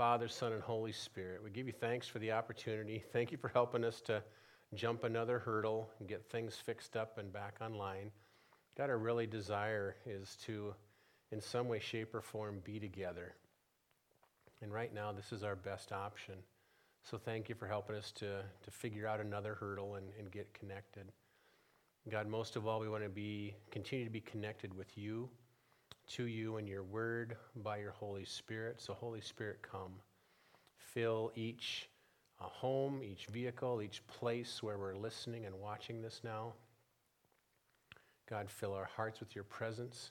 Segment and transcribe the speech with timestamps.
[0.00, 1.44] Father, Son, and Holy Spirit.
[1.44, 3.04] We give you thanks for the opportunity.
[3.12, 4.22] Thank you for helping us to
[4.72, 8.10] jump another hurdle and get things fixed up and back online.
[8.78, 10.72] God, our really desire is to,
[11.32, 13.34] in some way, shape, or form, be together.
[14.62, 16.36] And right now, this is our best option.
[17.04, 20.54] So thank you for helping us to, to figure out another hurdle and, and get
[20.54, 21.12] connected.
[22.08, 25.28] God, most of all, we want to be continue to be connected with you,
[26.10, 28.80] to you and your word by your Holy Spirit.
[28.80, 29.92] So, Holy Spirit, come.
[30.76, 31.88] Fill each
[32.40, 36.52] uh, home, each vehicle, each place where we're listening and watching this now.
[38.28, 40.10] God, fill our hearts with your presence.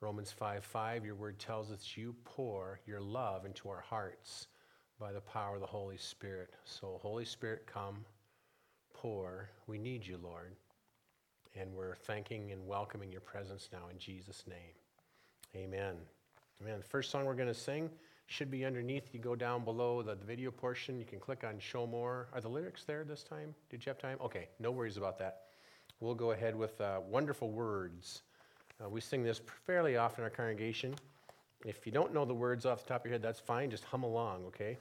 [0.00, 4.46] Romans 5 5, your word tells us you pour your love into our hearts
[4.98, 6.50] by the power of the Holy Spirit.
[6.64, 8.04] So, Holy Spirit, come,
[8.94, 9.48] pour.
[9.66, 10.54] We need you, Lord.
[11.54, 14.81] And we're thanking and welcoming your presence now in Jesus' name.
[15.56, 15.96] Amen.
[16.62, 16.78] Amen.
[16.78, 17.90] The first song we're going to sing
[18.26, 19.12] should be underneath.
[19.12, 20.98] You go down below the, the video portion.
[20.98, 22.28] You can click on Show More.
[22.32, 23.54] Are the lyrics there this time?
[23.68, 24.16] Did you have time?
[24.22, 25.42] Okay, no worries about that.
[26.00, 28.22] We'll go ahead with uh, Wonderful Words.
[28.82, 30.94] Uh, we sing this fairly often in our congregation.
[31.64, 33.70] If you don't know the words off the top of your head, that's fine.
[33.70, 34.78] Just hum along, okay?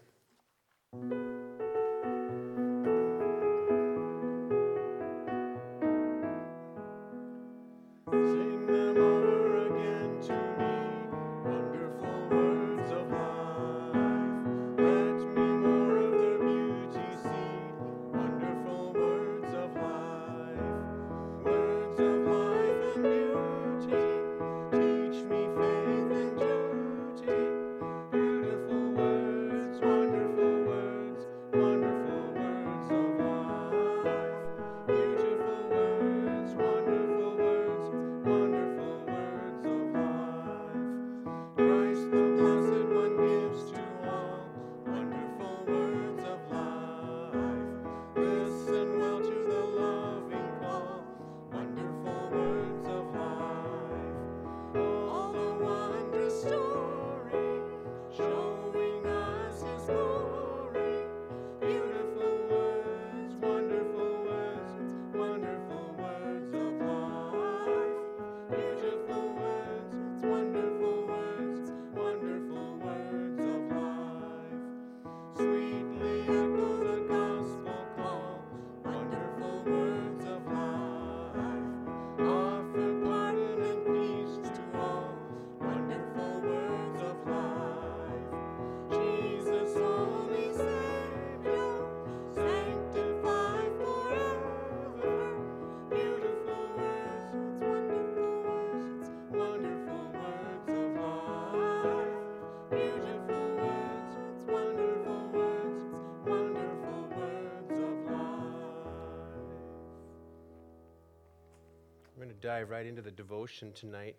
[112.51, 114.17] Dive right into the devotion tonight.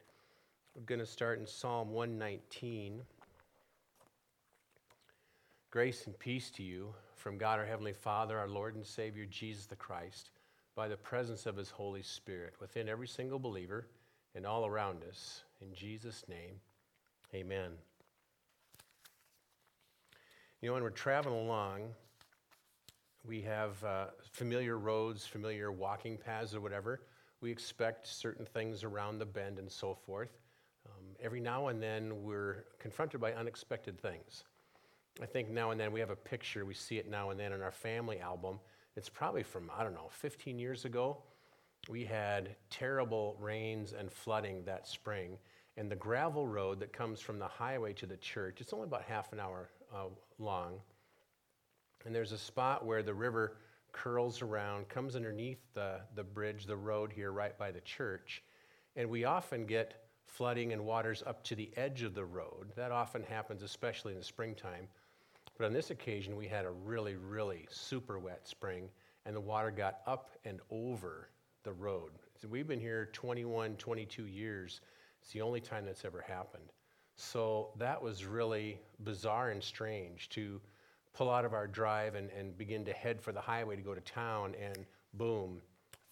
[0.74, 3.02] We're going to start in Psalm 119.
[5.70, 9.66] Grace and peace to you from God our Heavenly Father, our Lord and Savior Jesus
[9.66, 10.30] the Christ,
[10.74, 13.86] by the presence of His Holy Spirit within every single believer
[14.34, 15.42] and all around us.
[15.60, 16.54] In Jesus' name,
[17.34, 17.72] amen.
[20.62, 21.82] You know, when we're traveling along,
[23.26, 27.02] we have uh, familiar roads, familiar walking paths, or whatever.
[27.42, 30.30] We expect certain things around the bend and so forth.
[30.86, 34.44] Um, every now and then, we're confronted by unexpected things.
[35.20, 37.52] I think now and then we have a picture, we see it now and then
[37.52, 38.60] in our family album.
[38.96, 41.18] It's probably from, I don't know, 15 years ago.
[41.88, 45.36] We had terrible rains and flooding that spring,
[45.76, 49.02] and the gravel road that comes from the highway to the church, it's only about
[49.02, 50.04] half an hour uh,
[50.38, 50.74] long.
[52.04, 53.56] And there's a spot where the river
[53.92, 58.42] curls around, comes underneath the, the bridge, the road here right by the church.
[58.96, 62.72] And we often get flooding and waters up to the edge of the road.
[62.76, 64.88] That often happens, especially in the springtime.
[65.58, 68.88] But on this occasion, we had a really, really super wet spring,
[69.26, 71.28] and the water got up and over
[71.62, 72.12] the road.
[72.40, 74.80] So we've been here 21, 22 years.
[75.20, 76.72] It's the only time that's ever happened.
[77.16, 80.60] So that was really bizarre and strange to
[81.14, 83.94] pull out of our drive and, and begin to head for the highway to go
[83.94, 85.60] to town, and boom,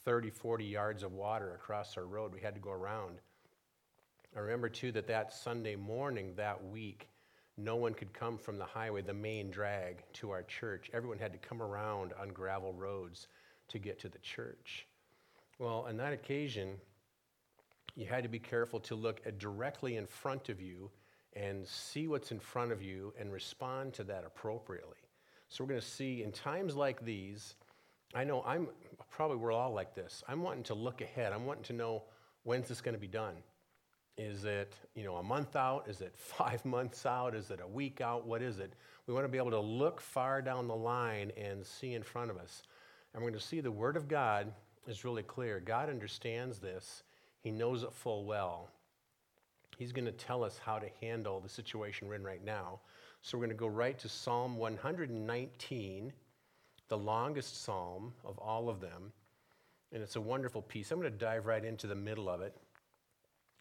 [0.04, 2.32] 30, 40 yards of water across our road.
[2.32, 3.18] We had to go around.
[4.36, 7.08] I remember too that that Sunday morning that week,
[7.56, 10.90] no one could come from the highway, the main drag, to our church.
[10.92, 13.28] Everyone had to come around on gravel roads
[13.68, 14.86] to get to the church.
[15.58, 16.76] Well, on that occasion,
[17.96, 20.90] you had to be careful to look directly in front of you
[21.34, 24.96] and see what's in front of you and respond to that appropriately.
[25.48, 27.54] So we're going to see in times like these,
[28.14, 28.68] I know I'm
[29.10, 30.22] probably we're all like this.
[30.28, 31.32] I'm wanting to look ahead.
[31.32, 32.02] I'm wanting to know
[32.44, 33.34] when's this going to be done.
[34.16, 35.88] Is it, you know, a month out?
[35.88, 37.34] Is it 5 months out?
[37.34, 38.26] Is it a week out?
[38.26, 38.74] What is it?
[39.06, 42.30] We want to be able to look far down the line and see in front
[42.30, 42.62] of us.
[43.12, 44.52] And we're going to see the word of God
[44.86, 45.60] is really clear.
[45.60, 47.02] God understands this.
[47.40, 48.68] He knows it full well.
[49.80, 52.80] He's going to tell us how to handle the situation we're in right now.
[53.22, 56.12] So we're going to go right to Psalm 119,
[56.88, 59.10] the longest psalm of all of them.
[59.90, 60.90] And it's a wonderful piece.
[60.90, 62.54] I'm going to dive right into the middle of it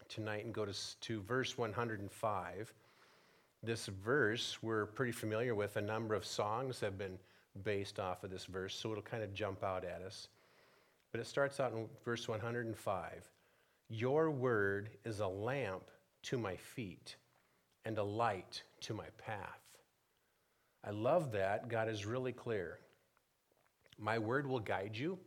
[0.10, 2.74] tonight and go to, to verse 105.
[3.64, 5.78] This verse we're pretty familiar with.
[5.78, 7.18] A number of songs have been
[7.64, 10.28] based off of this verse, so it'll kind of jump out at us.
[11.14, 13.24] But it starts out in verse 105
[13.88, 15.84] Your word is a lamp
[16.24, 17.16] to my feet
[17.86, 19.62] and a light to my path.
[20.84, 21.70] I love that.
[21.70, 22.80] God is really clear.
[23.98, 25.18] My word will guide you.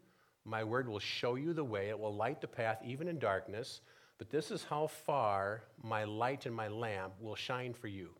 [0.45, 1.91] My word will show you the way.
[1.91, 3.81] It will light the path even in darkness.
[4.19, 8.11] But this is how far my light and my lamp will shine for you.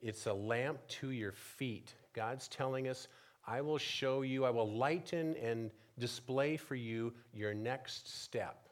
[0.00, 1.94] It's a lamp to your feet.
[2.12, 3.08] God's telling us,
[3.46, 8.63] I will show you, I will lighten and display for you your next step.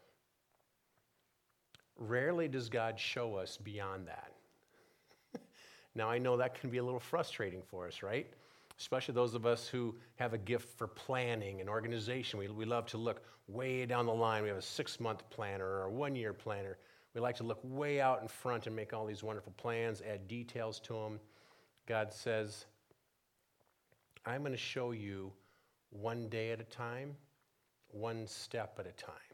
[1.98, 4.32] Rarely does God show us beyond that.
[5.94, 8.26] now, I know that can be a little frustrating for us, right?
[8.78, 12.38] Especially those of us who have a gift for planning and organization.
[12.38, 14.42] We, we love to look way down the line.
[14.42, 16.78] We have a six month planner or a one year planner.
[17.14, 20.26] We like to look way out in front and make all these wonderful plans, add
[20.28, 21.20] details to them.
[21.86, 22.64] God says,
[24.24, 25.32] I'm going to show you
[25.90, 27.14] one day at a time,
[27.88, 29.31] one step at a time.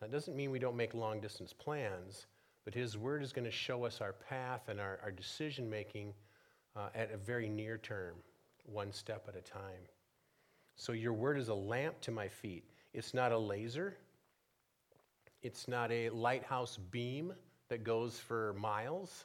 [0.00, 2.26] That doesn't mean we don't make long distance plans,
[2.64, 6.14] but His Word is going to show us our path and our, our decision making
[6.76, 8.14] uh, at a very near term,
[8.64, 9.88] one step at a time.
[10.76, 12.64] So, your Word is a lamp to my feet.
[12.94, 13.96] It's not a laser,
[15.42, 17.32] it's not a lighthouse beam
[17.68, 19.24] that goes for miles.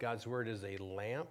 [0.00, 1.28] God's Word is a lamp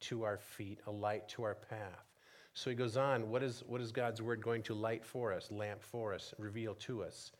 [0.00, 2.10] to our feet, a light to our path.
[2.54, 5.50] So he goes on, what is, what is God's word going to light for us,
[5.50, 7.30] lamp for us, reveal to us?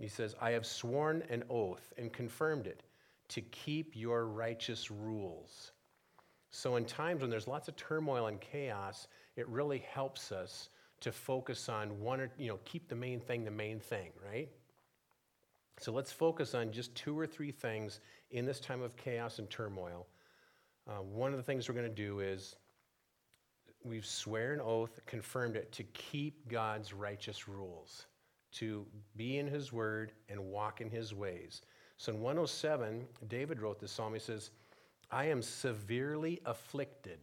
[0.00, 2.82] He says, I have sworn an oath and confirmed it
[3.28, 5.72] to keep your righteous rules.
[6.50, 10.70] So, in times when there's lots of turmoil and chaos, it really helps us
[11.00, 14.48] to focus on one or, you know, keep the main thing the main thing, right?
[15.78, 18.00] So, let's focus on just two or three things
[18.30, 20.06] in this time of chaos and turmoil.
[20.88, 22.56] Uh, one of the things we're going to do is
[23.84, 28.06] we've swear an oath, confirmed it to keep God's righteous rules
[28.52, 28.86] to
[29.16, 31.62] be in his word and walk in his ways.
[31.96, 34.14] So in 107, David wrote this psalm.
[34.14, 34.50] He says,
[35.10, 37.18] I am severely afflicted.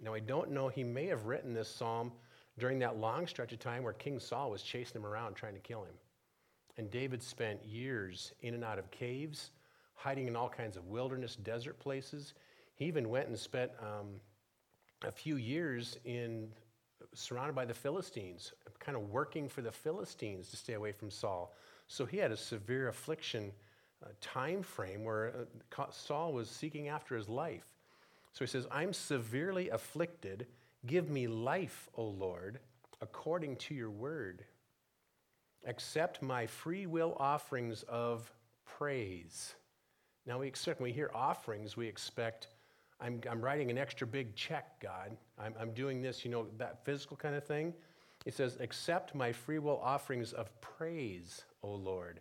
[0.00, 2.12] Now, I don't know, he may have written this psalm
[2.58, 5.60] during that long stretch of time where King Saul was chasing him around trying to
[5.60, 5.94] kill him.
[6.76, 9.50] And David spent years in and out of caves,
[9.94, 12.34] hiding in all kinds of wilderness, desert places.
[12.74, 14.20] He even went and spent um,
[15.02, 16.48] a few years in
[17.18, 21.54] surrounded by the Philistines, kind of working for the Philistines to stay away from Saul.
[21.88, 23.52] So he had a severe affliction
[24.04, 25.46] uh, time frame where
[25.78, 27.66] uh, Saul was seeking after his life.
[28.32, 30.46] So he says, I'm severely afflicted.
[30.84, 32.60] Give me life, O Lord,
[33.00, 34.44] according to your word.
[35.66, 38.30] Accept my free will offerings of
[38.66, 39.54] praise.
[40.26, 42.48] Now, we expect, when we hear offerings, we expect
[43.00, 45.16] I'm, I'm writing an extra big check, God.
[45.38, 47.74] I'm, I'm doing this, you know, that physical kind of thing.
[48.24, 52.20] It says, Accept my free will offerings of praise, O Lord,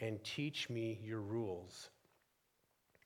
[0.00, 1.90] and teach me your rules.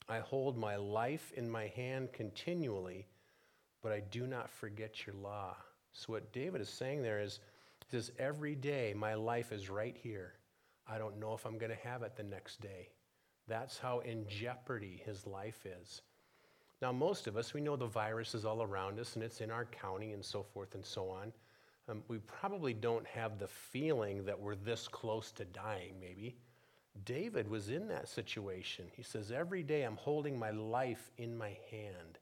[0.09, 3.07] I hold my life in my hand continually,
[3.83, 5.57] but I do not forget your law.
[5.92, 7.40] So, what David is saying there is,
[7.85, 10.35] he says, Every day my life is right here.
[10.88, 12.88] I don't know if I'm going to have it the next day.
[13.47, 16.02] That's how in jeopardy his life is.
[16.83, 19.53] Now, most of us, we know the virus is all around us and it's in
[19.53, 21.33] our county and so forth and so on.
[21.89, 26.35] Um, we probably don't have the feeling that we're this close to dying, maybe.
[27.05, 28.87] David was in that situation.
[28.97, 32.19] He says, Every day I'm holding my life in my hand.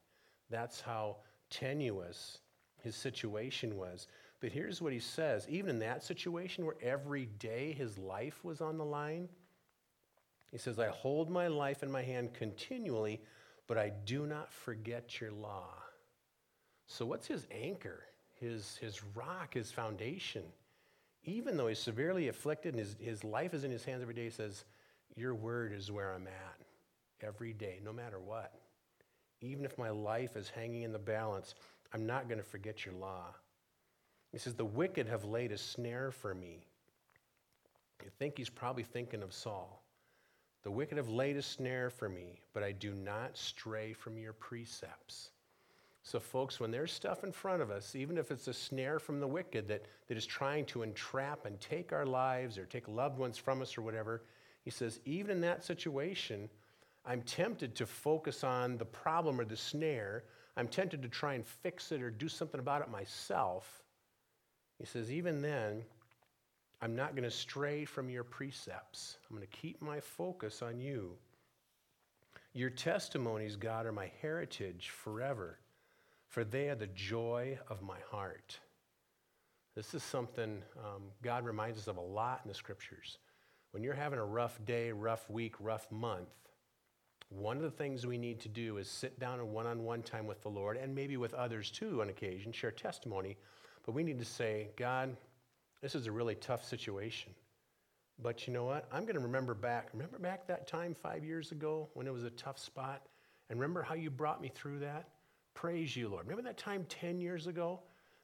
[0.51, 1.17] That's how
[1.49, 2.37] tenuous
[2.83, 4.07] his situation was.
[4.41, 8.61] But here's what he says even in that situation where every day his life was
[8.61, 9.27] on the line,
[10.51, 13.21] he says, I hold my life in my hand continually
[13.67, 15.69] but I do not forget your law.
[16.87, 18.03] So, what's his anchor,
[18.39, 20.43] his, his rock, his foundation?
[21.23, 24.25] Even though he's severely afflicted and his, his life is in his hands every day,
[24.25, 24.65] he says,
[25.15, 26.57] Your word is where I'm at.
[27.21, 28.53] every day, no matter what.
[29.41, 31.55] Even if my life is hanging in the balance,
[31.93, 33.27] I'm not going to forget your law.
[34.31, 36.65] He says, The wicked have laid a snare for me.
[38.03, 39.80] You think he's probably thinking of Saul.
[40.63, 44.33] The wicked have laid a snare for me, but I do not stray from your
[44.33, 45.31] precepts.
[46.03, 49.19] So, folks, when there's stuff in front of us, even if it's a snare from
[49.19, 53.19] the wicked that, that is trying to entrap and take our lives or take loved
[53.19, 54.23] ones from us or whatever,
[54.63, 56.49] he says, even in that situation,
[57.05, 60.23] I'm tempted to focus on the problem or the snare.
[60.57, 63.83] I'm tempted to try and fix it or do something about it myself.
[64.79, 65.83] He says, even then,
[66.81, 69.17] I'm not going to stray from your precepts.
[69.29, 71.11] I'm going to keep my focus on you.
[72.53, 75.59] Your testimonies, God, are my heritage forever
[76.31, 78.57] for they are the joy of my heart.
[79.75, 83.17] This is something um, God reminds us of a lot in the scriptures.
[83.71, 86.29] When you're having a rough day, rough week, rough month,
[87.27, 90.03] one of the things we need to do is sit down in one on one
[90.03, 93.37] time with the Lord and maybe with others too on occasion, share testimony.
[93.85, 95.17] But we need to say, God,
[95.81, 97.33] this is a really tough situation.
[98.21, 98.87] But you know what?
[98.91, 99.89] I'm going to remember back.
[99.93, 103.07] Remember back that time five years ago when it was a tough spot?
[103.49, 105.09] And remember how you brought me through that?
[105.53, 106.27] Praise you, Lord.
[106.27, 107.81] Remember that time 10 years ago?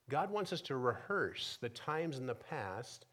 [0.09, 3.05] God wants us to rehearse the times in the past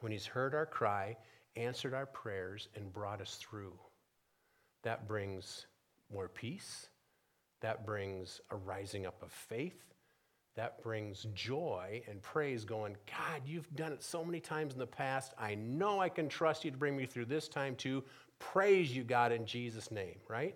[0.00, 1.16] when He's heard our cry,
[1.56, 3.74] answered our prayers, and brought us through.
[4.82, 5.66] That brings
[6.12, 6.88] more peace.
[7.60, 9.91] That brings a rising up of faith.
[10.54, 14.86] That brings joy and praise, going, God, you've done it so many times in the
[14.86, 15.32] past.
[15.38, 18.04] I know I can trust you to bring me through this time too.
[18.38, 20.54] Praise you, God, in Jesus' name, right?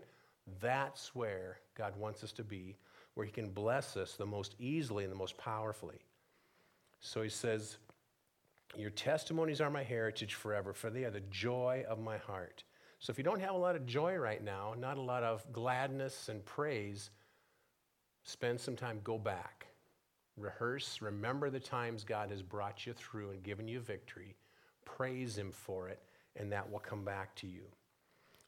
[0.60, 2.76] That's where God wants us to be,
[3.14, 6.00] where He can bless us the most easily and the most powerfully.
[7.00, 7.78] So He says,
[8.76, 12.64] Your testimonies are my heritage forever, for they are the joy of my heart.
[12.98, 15.44] So if you don't have a lot of joy right now, not a lot of
[15.52, 17.10] gladness and praise,
[18.24, 19.65] spend some time, go back.
[20.36, 24.36] Rehearse, remember the times God has brought you through and given you victory.
[24.84, 26.02] Praise Him for it,
[26.36, 27.62] and that will come back to you.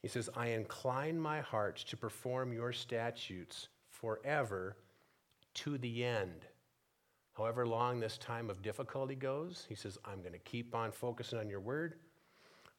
[0.03, 4.77] He says, I incline my heart to perform your statutes forever
[5.55, 6.47] to the end.
[7.33, 11.39] However long this time of difficulty goes, he says, I'm going to keep on focusing
[11.39, 11.95] on your word.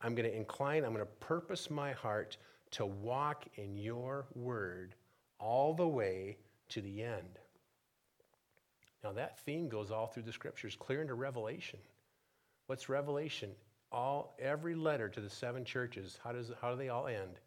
[0.01, 2.38] I'm going to incline, I'm going to purpose my heart
[2.72, 4.96] to walk in your word
[5.39, 6.38] all the way
[6.70, 7.39] to the end.
[9.03, 11.79] Now, that theme goes all through the scriptures, clear into Revelation.
[12.68, 13.51] What's Revelation?
[13.91, 17.39] all every letter to the seven churches, how, does, how do they all end?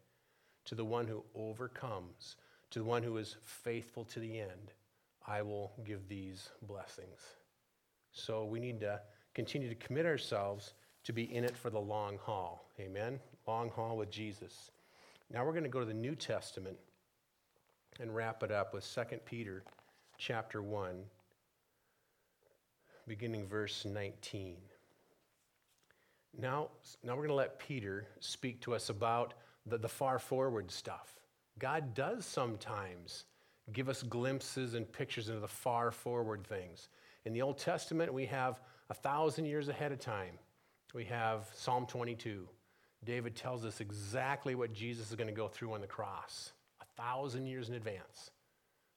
[0.65, 2.35] To the one who overcomes,
[2.71, 4.71] to the one who is faithful to the end,
[5.27, 7.19] I will give these blessings.
[8.11, 8.99] So we need to
[9.33, 10.73] continue to commit ourselves
[11.05, 12.65] to be in it for the long haul.
[12.79, 13.19] Amen?
[13.47, 14.71] Long haul with Jesus.
[15.31, 16.77] Now we're going to go to the New Testament
[17.99, 19.63] and wrap it up with 2 Peter
[20.17, 21.03] chapter 1,
[23.07, 24.55] beginning verse 19.
[26.37, 26.69] Now,
[27.03, 29.33] now we're going to let Peter speak to us about
[29.65, 31.13] the, the far forward stuff.
[31.59, 33.25] God does sometimes
[33.71, 36.89] give us glimpses and pictures into the far forward things.
[37.25, 40.37] In the Old Testament, we have a thousand years ahead of time.
[40.93, 42.47] We have Psalm 22.
[43.03, 47.01] David tells us exactly what Jesus is going to go through on the cross, a
[47.01, 48.31] thousand years in advance.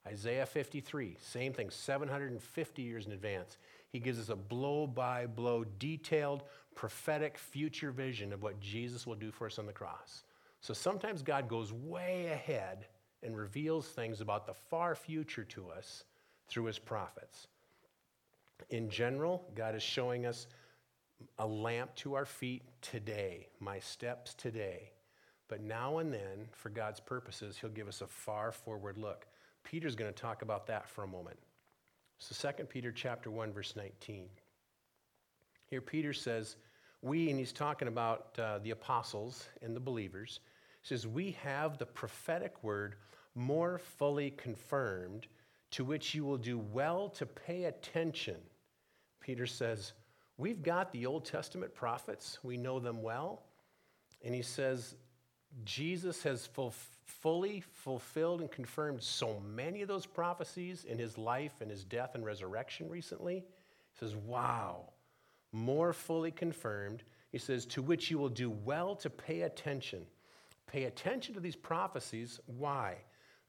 [0.07, 3.59] Isaiah 53, same thing, 750 years in advance.
[3.97, 6.43] He gives us a blow by blow, detailed,
[6.75, 10.25] prophetic future vision of what Jesus will do for us on the cross.
[10.61, 12.88] So sometimes God goes way ahead
[13.23, 16.05] and reveals things about the far future to us
[16.47, 17.47] through his prophets.
[18.69, 20.47] In general, God is showing us
[21.38, 24.91] a lamp to our feet today, my steps today.
[25.49, 29.26] But now and then, for God's purposes, he'll give us a far forward look.
[29.65, 31.38] Peter's going to talk about that for a moment.
[32.19, 34.29] So 2 Peter chapter 1 verse 19.
[35.67, 36.57] Here Peter says,
[37.03, 40.41] we, and he's talking about uh, the apostles and the believers,
[40.83, 42.97] says, we have the prophetic word
[43.35, 45.27] more fully confirmed,
[45.73, 48.37] to which you will do well to pay attention.
[49.21, 49.93] Peter says,
[50.39, 53.43] We've got the Old Testament prophets, we know them well.
[54.23, 54.95] And he says,
[55.65, 61.55] Jesus has full, fully fulfilled and confirmed so many of those prophecies in his life
[61.61, 63.37] and his death and resurrection recently.
[63.37, 64.91] He says, Wow,
[65.53, 67.05] more fully confirmed.
[67.33, 70.07] He says, To which you will do well to pay attention.
[70.67, 72.41] Pay attention to these prophecies.
[72.47, 72.97] Why?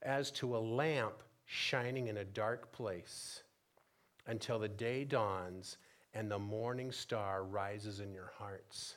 [0.02, 3.44] As to a lamp shining in a dark place
[4.28, 5.78] until the day dawns
[6.14, 8.96] and the morning star rises in your hearts.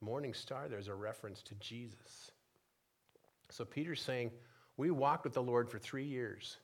[0.00, 2.29] Morning star, there's a reference to Jesus.
[3.50, 4.30] So Peter's saying,
[4.76, 6.58] We walked with the Lord for three years,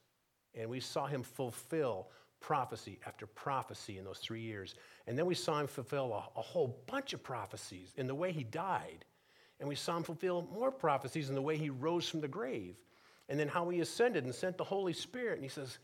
[0.54, 2.08] and we saw him fulfill
[2.40, 4.74] prophecy after prophecy in those three years.
[5.06, 8.30] And then we saw him fulfill a, a, whole bunch of prophecies in the way
[8.30, 9.04] he died.
[9.58, 12.76] And we saw him fulfill more prophecies in the way he rose from the grave.
[13.28, 15.34] And then how he ascended and sent the Holy Spirit.
[15.34, 15.78] And he says,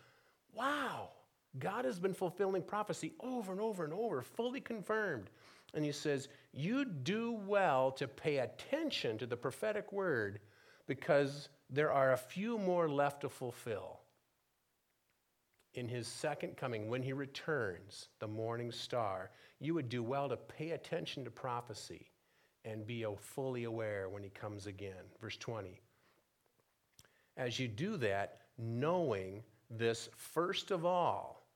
[0.55, 1.11] Wow,
[1.59, 5.31] God has been fulfilling prophecy over and over and over, fully confirmed.
[5.75, 10.41] And he says, You do well to pay attention to the prophetic word
[10.87, 14.03] because there are a few more left to fulfill
[15.75, 20.37] in his second coming, when he returns, the morning star, you would do well to
[20.37, 22.11] pay attention to prophecy
[22.65, 25.05] and be fully aware when he comes again.
[25.21, 25.81] Verse 20.
[27.37, 31.47] As you do that, knowing this first of all,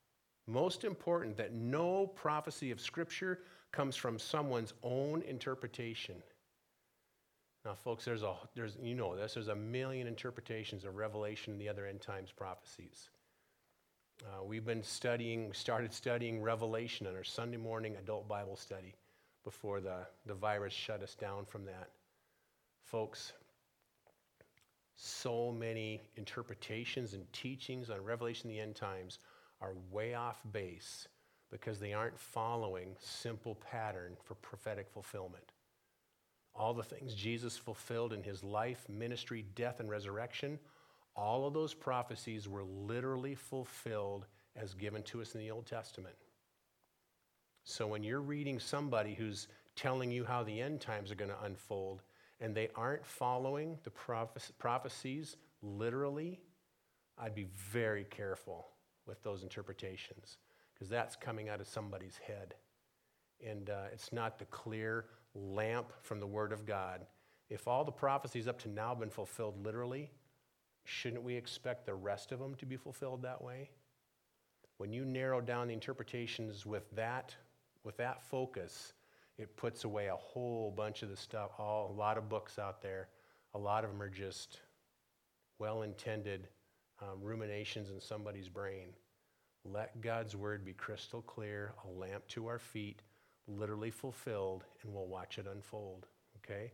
[0.46, 3.40] most important that no prophecy of Scripture
[3.72, 6.16] comes from someone's own interpretation.
[7.66, 9.34] Now, folks, there's a there's you know this.
[9.34, 13.10] There's a million interpretations of Revelation and the other end times prophecies.
[14.24, 18.94] Uh, we've been studying, started studying Revelation in our Sunday morning adult Bible study
[19.42, 21.88] before the, the virus shut us down from that.
[22.84, 23.32] Folks,
[24.94, 29.18] so many interpretations and teachings on Revelation and the end times
[29.60, 31.08] are way off base
[31.50, 35.50] because they aren't following simple pattern for prophetic fulfillment.
[36.58, 40.58] All the things Jesus fulfilled in his life, ministry, death, and resurrection
[41.16, 46.14] all of those prophecies were literally fulfilled as given to us in the Old Testament.
[47.64, 51.44] So when you're reading somebody who's telling you how the end times are going to
[51.44, 52.02] unfold
[52.40, 53.90] and they aren't following the
[54.58, 56.38] prophecies literally,
[57.18, 58.68] I'd be very careful
[59.06, 60.36] with those interpretations
[60.74, 62.54] because that's coming out of somebody's head.
[63.44, 65.06] And uh, it's not the clear
[65.36, 67.06] lamp from the Word of God.
[67.48, 70.10] If all the prophecies up to now have been fulfilled literally,
[70.84, 73.70] shouldn't we expect the rest of them to be fulfilled that way?
[74.78, 77.34] When you narrow down the interpretations with that,
[77.84, 78.92] with that focus,
[79.38, 82.82] it puts away a whole bunch of the stuff, all, a lot of books out
[82.82, 83.08] there.
[83.54, 84.60] A lot of them are just
[85.58, 86.48] well intended
[87.00, 88.88] um, ruminations in somebody's brain.
[89.64, 93.02] Let God's word be crystal clear, a lamp to our feet,
[93.48, 96.06] literally fulfilled, and we'll watch it unfold.
[96.38, 96.72] Okay?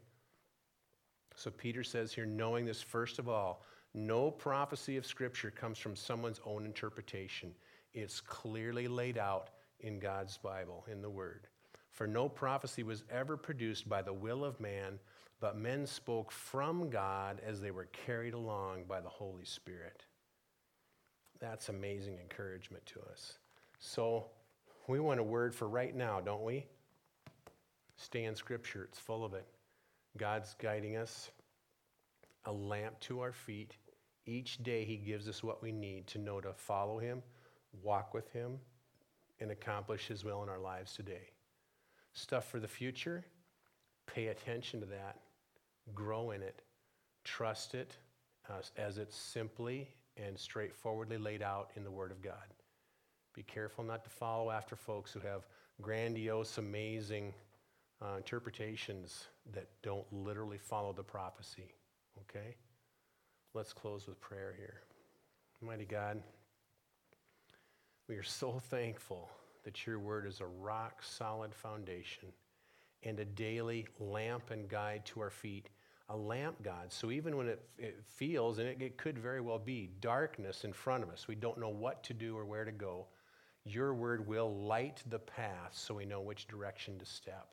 [1.35, 3.63] So Peter says here, knowing this first of all,
[3.95, 7.53] no prophecy of Scripture comes from someone's own interpretation.
[7.93, 11.49] It's clearly laid out in God's Bible, in the Word.
[11.91, 14.99] For no prophecy was ever produced by the will of man,
[15.41, 20.05] but men spoke from God as they were carried along by the Holy Spirit.
[21.39, 23.39] That's amazing encouragement to us.
[23.79, 24.27] So,
[24.89, 26.67] we want a word for right now, don't we?
[27.97, 29.47] Stay in Scripture, it's full of it.
[30.17, 31.31] God's guiding us,
[32.45, 33.77] a lamp to our feet,
[34.27, 37.23] each day, He gives us what we need to know to follow Him,
[37.83, 38.59] walk with Him,
[39.41, 41.31] and accomplish His will in our lives today.
[42.13, 43.25] Stuff for the future,
[44.07, 45.19] pay attention to that,
[45.95, 46.63] grow in it,
[47.25, 47.97] trust it
[48.49, 52.35] uh, as it's simply and straightforwardly laid out in the Word of God.
[53.35, 55.47] Be careful not to follow after folks who have
[55.81, 57.33] grandiose, amazing
[58.03, 61.73] uh, interpretations that don't literally follow the prophecy.
[62.21, 62.57] Okay?
[63.55, 64.83] Let's close with prayer here.
[65.61, 66.21] Mighty God,
[68.09, 69.31] we are so thankful
[69.65, 72.29] that your word is a rock solid foundation
[73.05, 75.69] and a daily lamp and guide to our feet.
[76.09, 76.93] A lamp, God.
[76.93, 80.73] So even when it, it feels, and it, it could very well be, darkness in
[80.73, 83.07] front of us, we don't know what to do or where to go,
[83.65, 87.49] your word will light the path so we know which direction to step.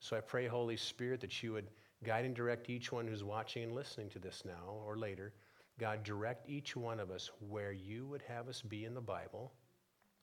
[0.00, 1.68] So I pray, Holy Spirit, that you would
[2.04, 5.32] Guide and direct each one who's watching and listening to this now or later.
[5.78, 9.52] God, direct each one of us where you would have us be in the Bible.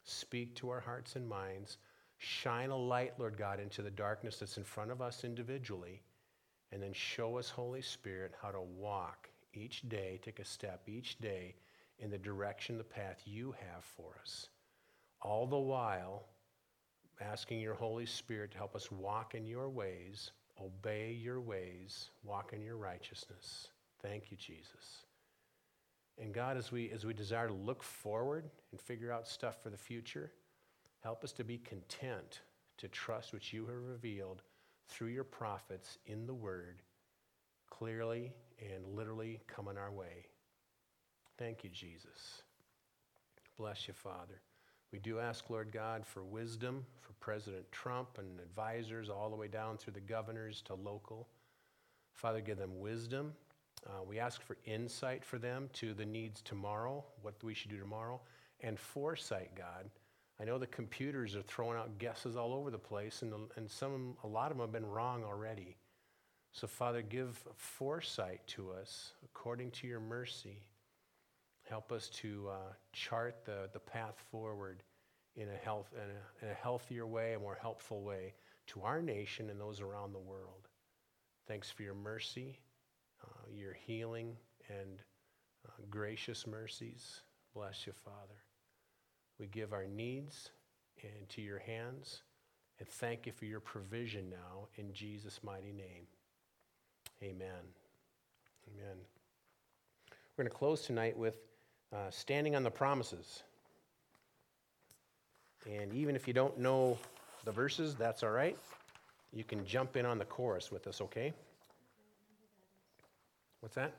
[0.04, 1.78] Speak to our hearts and minds.
[2.20, 6.04] Shine a light, Lord God, into the darkness that's in front of us individually.
[6.72, 11.20] And then show us, Holy Spirit, how to walk each day, take a step each
[11.20, 11.56] day
[11.98, 14.50] in the direction, the path you have for us.
[15.22, 16.26] All the while,
[17.20, 20.32] asking your Holy Spirit to help us walk in your ways
[20.64, 23.70] obey your ways, walk in your righteousness.
[24.02, 25.06] Thank you, Jesus.
[26.20, 29.70] And God, as we, as we desire to look forward and figure out stuff for
[29.70, 30.32] the future,
[31.02, 32.42] help us to be content
[32.78, 34.42] to trust what you have revealed
[34.88, 36.82] through your prophets in the Word,
[37.70, 40.28] clearly and literally coming our way.
[41.38, 42.44] Thank you, Jesus.
[43.58, 44.42] Bless you, Father.
[44.92, 49.48] We do ask, Lord God, for wisdom for President Trump and advisors all the way
[49.48, 51.28] down through the governors to local.
[52.14, 53.34] Father, give them wisdom
[53.88, 57.80] Uh, we ask for insight for them to the needs tomorrow, what we should do
[57.80, 58.22] tomorrow,
[58.62, 59.90] and foresight, God.
[60.40, 64.18] I know the computers are throwing out guesses all over the place, and, and some,
[64.24, 65.78] a lot of them have been wrong already.
[66.52, 70.64] So, Father, give foresight to us according to your mercy.
[71.72, 74.84] Help us to uh, chart the, the path forward
[75.38, 78.34] in a, health, in, a, in a healthier way, a more helpful way
[78.68, 80.68] to our nation and those around the world.
[81.48, 82.60] Thanks for your mercy,
[83.24, 84.36] uh, your healing,
[84.68, 85.00] and
[85.66, 87.22] uh, gracious mercies.
[87.54, 88.44] Bless you, Father.
[89.40, 90.50] We give our needs
[91.02, 92.24] into your hands
[92.80, 96.04] and thank you for your provision now in Jesus' mighty name.
[97.24, 97.64] Amen.
[98.68, 98.98] Amen.
[100.36, 101.36] We're going to close tonight with
[101.94, 103.44] uh, standing on the promises.
[105.70, 106.98] And even if you don't know
[107.46, 108.58] the verses, that's all right.
[109.34, 111.34] You can jump in on the chorus with us, okay?
[113.60, 113.94] What's that?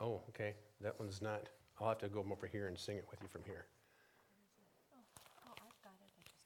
[0.00, 0.54] Oh, okay.
[0.80, 1.48] That one's not.
[1.80, 3.64] I'll have to go over here and sing it with you from here.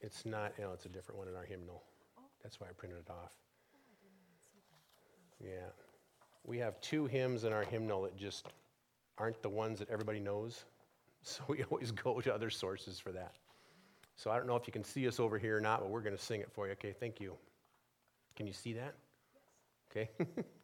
[0.00, 1.82] It's not, you know, it's a different one in our hymnal.
[2.42, 3.32] That's why I printed it off.
[5.42, 5.70] Yeah.
[6.44, 8.46] We have two hymns in our hymnal that just
[9.18, 10.64] aren't the ones that everybody knows.
[11.26, 13.32] So we always go to other sources for that.
[14.14, 16.02] So I don't know if you can see us over here or not, but we're
[16.02, 16.72] going to sing it for you.
[16.72, 17.32] Okay, thank you.
[18.36, 18.94] Can you see that?
[19.96, 20.06] Yes.
[20.18, 20.42] Okay.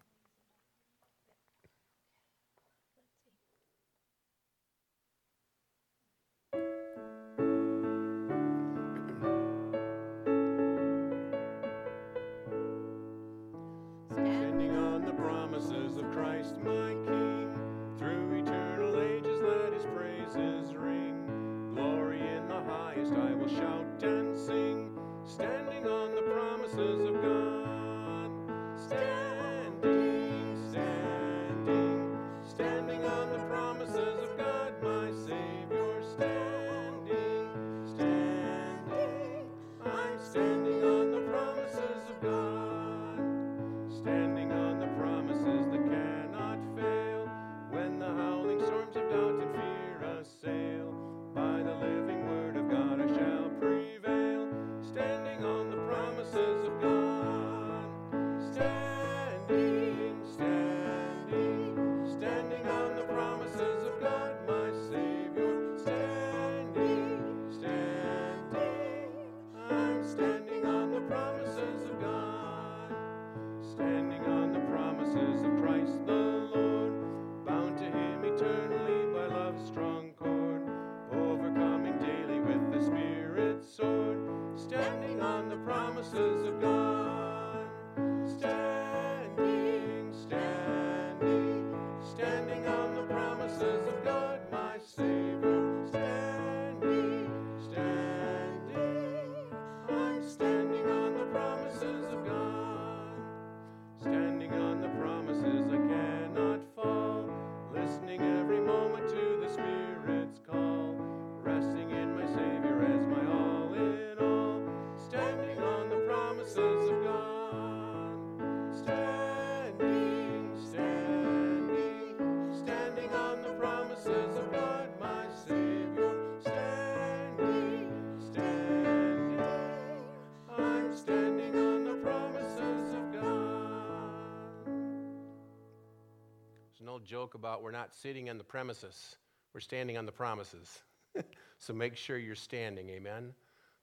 [137.34, 139.16] About we're not sitting on the premises,
[139.54, 140.80] we're standing on the promises.
[141.58, 143.32] so make sure you're standing, amen.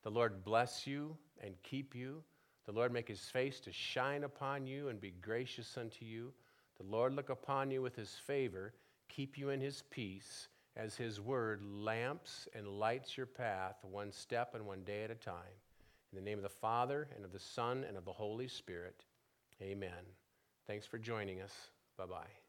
[0.03, 2.23] The Lord bless you and keep you.
[2.65, 6.33] The Lord make his face to shine upon you and be gracious unto you.
[6.77, 8.73] The Lord look upon you with his favor,
[9.09, 14.53] keep you in his peace, as his word lamps and lights your path one step
[14.53, 15.35] and one day at a time.
[16.11, 19.03] In the name of the Father, and of the Son, and of the Holy Spirit,
[19.61, 19.91] amen.
[20.67, 21.53] Thanks for joining us.
[21.97, 22.46] Bye bye.